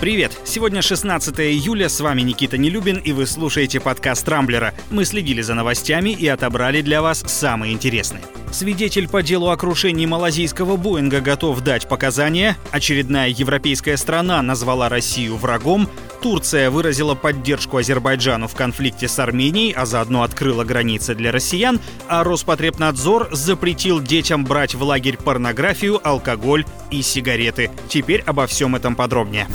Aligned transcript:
Привет! 0.00 0.32
Сегодня 0.46 0.80
16 0.80 1.40
июля, 1.40 1.90
с 1.90 2.00
вами 2.00 2.22
Никита 2.22 2.56
Нелюбин, 2.56 3.00
и 3.00 3.12
вы 3.12 3.26
слушаете 3.26 3.80
подкаст 3.80 4.26
«Рамблера». 4.26 4.72
Мы 4.88 5.04
следили 5.04 5.42
за 5.42 5.52
новостями 5.52 6.08
и 6.08 6.26
отобрали 6.26 6.80
для 6.80 7.02
вас 7.02 7.22
самые 7.26 7.74
интересные. 7.74 8.22
Свидетель 8.50 9.08
по 9.08 9.22
делу 9.22 9.50
о 9.50 9.56
крушении 9.58 10.06
малазийского 10.06 10.76
Боинга 10.76 11.20
готов 11.20 11.60
дать 11.60 11.86
показания. 11.86 12.56
Очередная 12.70 13.28
европейская 13.28 13.98
страна 13.98 14.40
назвала 14.40 14.88
Россию 14.88 15.36
врагом. 15.36 15.86
Турция 16.22 16.70
выразила 16.70 17.14
поддержку 17.14 17.76
Азербайджану 17.76 18.48
в 18.48 18.54
конфликте 18.54 19.06
с 19.06 19.18
Арменией, 19.18 19.72
а 19.72 19.84
заодно 19.86 20.22
открыла 20.22 20.64
границы 20.64 21.14
для 21.14 21.30
россиян. 21.30 21.78
А 22.08 22.24
Роспотребнадзор 22.24 23.28
запретил 23.32 24.00
детям 24.00 24.44
брать 24.44 24.74
в 24.74 24.82
лагерь 24.82 25.18
порнографию, 25.18 26.00
алкоголь 26.02 26.64
и 26.90 27.02
сигареты. 27.02 27.70
Теперь 27.88 28.22
обо 28.22 28.46
всем 28.46 28.74
этом 28.74 28.96
подробнее. 28.96 29.46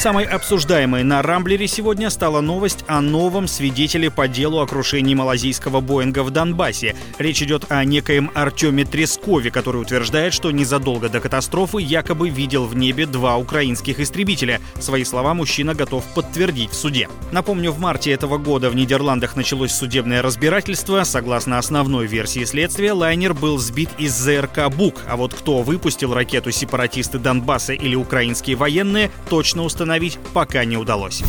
Самой 0.00 0.24
обсуждаемой 0.24 1.04
на 1.04 1.20
Рамблере 1.20 1.66
сегодня 1.66 2.08
стала 2.08 2.40
новость 2.40 2.86
о 2.86 3.02
новом 3.02 3.46
свидетеле 3.46 4.10
по 4.10 4.28
делу 4.28 4.60
о 4.60 4.66
крушении 4.66 5.14
малазийского 5.14 5.82
Боинга 5.82 6.22
в 6.22 6.30
Донбассе. 6.30 6.96
Речь 7.18 7.42
идет 7.42 7.66
о 7.68 7.84
некоем 7.84 8.30
Артеме 8.34 8.86
Трескове, 8.86 9.50
который 9.50 9.82
утверждает, 9.82 10.32
что 10.32 10.52
незадолго 10.52 11.10
до 11.10 11.20
катастрофы 11.20 11.82
якобы 11.82 12.30
видел 12.30 12.64
в 12.64 12.74
небе 12.74 13.04
два 13.04 13.36
украинских 13.36 14.00
истребителя. 14.00 14.62
Свои 14.80 15.04
слова 15.04 15.34
мужчина 15.34 15.74
готов 15.74 16.02
подтвердить 16.14 16.70
в 16.70 16.76
суде. 16.76 17.10
Напомню, 17.30 17.70
в 17.70 17.78
марте 17.78 18.10
этого 18.10 18.38
года 18.38 18.70
в 18.70 18.74
Нидерландах 18.74 19.36
началось 19.36 19.72
судебное 19.72 20.22
разбирательство. 20.22 21.04
Согласно 21.04 21.58
основной 21.58 22.06
версии 22.06 22.44
следствия, 22.44 22.94
лайнер 22.94 23.34
был 23.34 23.58
сбит 23.58 23.90
из 23.98 24.16
ЗРК 24.16 24.70
«Бук», 24.74 25.02
а 25.06 25.16
вот 25.16 25.34
кто 25.34 25.60
выпустил 25.60 26.14
ракету 26.14 26.52
сепаратисты 26.52 27.18
Донбасса 27.18 27.74
или 27.74 27.94
украинские 27.94 28.56
военные, 28.56 29.10
точно 29.28 29.62
установить 29.64 29.89
установить 29.90 30.20
пока 30.32 30.64
не 30.64 30.76
удалось. 30.76 31.24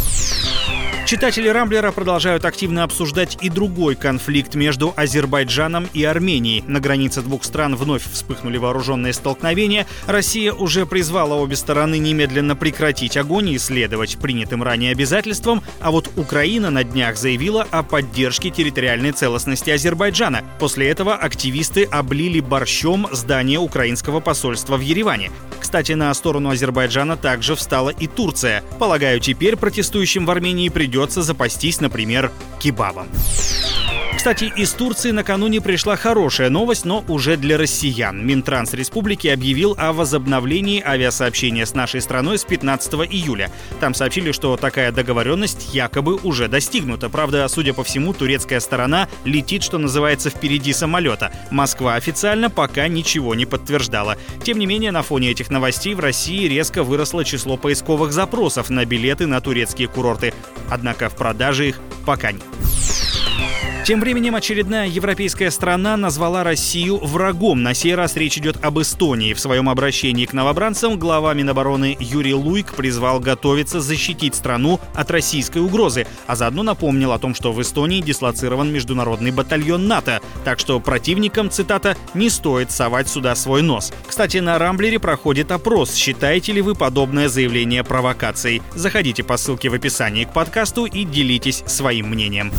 Читатели 1.11 1.49
Рамблера 1.49 1.91
продолжают 1.91 2.45
активно 2.45 2.83
обсуждать 2.85 3.37
и 3.41 3.49
другой 3.49 3.95
конфликт 3.95 4.55
между 4.55 4.93
Азербайджаном 4.95 5.89
и 5.93 6.05
Арменией. 6.05 6.63
На 6.67 6.79
границе 6.79 7.21
двух 7.21 7.43
стран 7.43 7.75
вновь 7.75 8.09
вспыхнули 8.09 8.55
вооруженные 8.55 9.11
столкновения. 9.11 9.87
Россия 10.07 10.53
уже 10.53 10.85
призвала 10.85 11.35
обе 11.35 11.57
стороны 11.57 11.97
немедленно 11.97 12.55
прекратить 12.55 13.17
огонь 13.17 13.49
и 13.49 13.57
следовать 13.57 14.19
принятым 14.19 14.63
ранее 14.63 14.93
обязательствам, 14.93 15.61
а 15.81 15.91
вот 15.91 16.09
Украина 16.15 16.69
на 16.69 16.85
днях 16.85 17.17
заявила 17.17 17.67
о 17.71 17.83
поддержке 17.83 18.49
территориальной 18.49 19.11
целостности 19.11 19.69
Азербайджана. 19.69 20.45
После 20.59 20.87
этого 20.87 21.13
активисты 21.15 21.83
облили 21.83 22.39
борщом 22.39 23.09
здание 23.11 23.59
украинского 23.59 24.21
посольства 24.21 24.77
в 24.77 24.79
Ереване. 24.79 25.29
Кстати, 25.59 25.91
на 25.91 26.13
сторону 26.13 26.49
Азербайджана 26.49 27.17
также 27.17 27.55
встала 27.55 27.89
и 27.89 28.07
Турция. 28.07 28.63
Полагаю, 28.79 29.19
теперь 29.19 29.55
протестующим 29.57 30.25
в 30.25 30.31
Армении 30.31 30.69
придется 31.01 31.23
запастись, 31.23 31.81
например, 31.81 32.31
кебабом. 32.59 33.07
Кстати, 34.21 34.53
из 34.55 34.71
Турции 34.73 35.09
накануне 35.09 35.61
пришла 35.61 35.95
хорошая 35.95 36.51
новость, 36.51 36.85
но 36.85 37.03
уже 37.07 37.37
для 37.37 37.57
россиян. 37.57 38.23
Минтранс 38.23 38.71
республики 38.75 39.27
объявил 39.27 39.73
о 39.79 39.93
возобновлении 39.93 40.79
авиасообщения 40.79 41.65
с 41.65 41.73
нашей 41.73 42.01
страной 42.01 42.37
с 42.37 42.43
15 42.43 42.93
июля. 43.09 43.49
Там 43.79 43.95
сообщили, 43.95 44.31
что 44.31 44.57
такая 44.57 44.91
договоренность 44.91 45.73
якобы 45.73 46.17
уже 46.17 46.47
достигнута. 46.47 47.09
Правда, 47.09 47.47
судя 47.47 47.73
по 47.73 47.83
всему, 47.83 48.13
турецкая 48.13 48.59
сторона 48.59 49.09
летит, 49.25 49.63
что 49.63 49.79
называется, 49.79 50.29
впереди 50.29 50.71
самолета. 50.71 51.31
Москва 51.49 51.95
официально 51.95 52.51
пока 52.51 52.87
ничего 52.87 53.33
не 53.33 53.47
подтверждала. 53.47 54.17
Тем 54.43 54.59
не 54.59 54.67
менее, 54.67 54.91
на 54.91 55.01
фоне 55.01 55.31
этих 55.31 55.49
новостей 55.49 55.95
в 55.95 55.99
России 55.99 56.47
резко 56.47 56.83
выросло 56.83 57.25
число 57.25 57.57
поисковых 57.57 58.11
запросов 58.11 58.69
на 58.69 58.85
билеты 58.85 59.25
на 59.25 59.41
турецкие 59.41 59.87
курорты. 59.87 60.31
Однако 60.69 61.09
в 61.09 61.15
продаже 61.15 61.69
их 61.69 61.79
пока 62.05 62.31
нет. 62.31 62.43
Тем 63.91 63.99
временем 63.99 64.35
очередная 64.35 64.87
европейская 64.87 65.51
страна 65.51 65.97
назвала 65.97 66.45
Россию 66.45 66.95
врагом. 66.95 67.61
На 67.61 67.73
сей 67.73 67.93
раз 67.93 68.15
речь 68.15 68.37
идет 68.37 68.63
об 68.63 68.79
Эстонии. 68.79 69.33
В 69.33 69.39
своем 69.41 69.67
обращении 69.67 70.25
к 70.25 70.31
новобранцам 70.31 70.97
глава 70.97 71.33
Минобороны 71.33 71.97
Юрий 71.99 72.33
Луик 72.33 72.73
призвал 72.73 73.19
готовиться 73.19 73.81
защитить 73.81 74.33
страну 74.33 74.79
от 74.95 75.11
российской 75.11 75.57
угрозы, 75.57 76.07
а 76.25 76.37
заодно 76.37 76.63
напомнил 76.63 77.11
о 77.11 77.19
том, 77.19 77.35
что 77.35 77.51
в 77.51 77.61
Эстонии 77.61 77.99
дислоцирован 77.99 78.71
международный 78.71 79.31
батальон 79.31 79.89
НАТО, 79.89 80.21
так 80.45 80.59
что 80.59 80.79
противникам, 80.79 81.51
цитата, 81.51 81.97
«не 82.13 82.29
стоит 82.29 82.71
совать 82.71 83.09
сюда 83.09 83.35
свой 83.35 83.61
нос». 83.61 83.91
Кстати, 84.07 84.37
на 84.37 84.57
Рамблере 84.57 84.99
проходит 84.99 85.51
опрос, 85.51 85.95
считаете 85.95 86.53
ли 86.53 86.61
вы 86.61 86.75
подобное 86.75 87.27
заявление 87.27 87.83
провокацией. 87.83 88.61
Заходите 88.73 89.25
по 89.25 89.35
ссылке 89.35 89.67
в 89.67 89.73
описании 89.73 90.23
к 90.23 90.31
подкасту 90.31 90.85
и 90.85 91.03
делитесь 91.03 91.61
своим 91.67 92.07
мнением. 92.07 92.53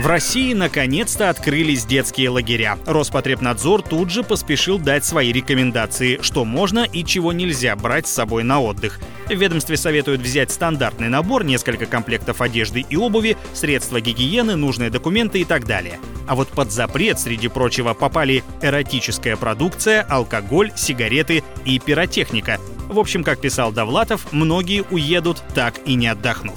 В 0.00 0.06
России 0.06 0.54
наконец-то 0.54 1.28
открылись 1.28 1.84
детские 1.84 2.30
лагеря. 2.30 2.78
Роспотребнадзор 2.86 3.82
тут 3.82 4.08
же 4.08 4.22
поспешил 4.22 4.78
дать 4.78 5.04
свои 5.04 5.30
рекомендации, 5.30 6.18
что 6.22 6.46
можно 6.46 6.84
и 6.84 7.04
чего 7.04 7.34
нельзя 7.34 7.76
брать 7.76 8.08
с 8.08 8.12
собой 8.12 8.42
на 8.42 8.62
отдых. 8.62 8.98
В 9.26 9.32
ведомстве 9.32 9.76
советуют 9.76 10.22
взять 10.22 10.50
стандартный 10.50 11.10
набор, 11.10 11.44
несколько 11.44 11.84
комплектов 11.84 12.40
одежды 12.40 12.80
и 12.88 12.96
обуви, 12.96 13.36
средства 13.52 14.00
гигиены, 14.00 14.56
нужные 14.56 14.88
документы 14.88 15.42
и 15.42 15.44
так 15.44 15.66
далее. 15.66 16.00
А 16.26 16.34
вот 16.34 16.48
под 16.48 16.72
запрет, 16.72 17.20
среди 17.20 17.48
прочего, 17.48 17.92
попали 17.92 18.42
эротическая 18.62 19.36
продукция, 19.36 20.00
алкоголь, 20.08 20.72
сигареты 20.76 21.44
и 21.66 21.78
пиротехника. 21.78 22.58
В 22.88 22.98
общем, 22.98 23.22
как 23.22 23.42
писал 23.42 23.70
Довлатов, 23.70 24.32
многие 24.32 24.82
уедут, 24.90 25.42
так 25.54 25.74
и 25.84 25.92
не 25.92 26.06
отдохнув. 26.06 26.56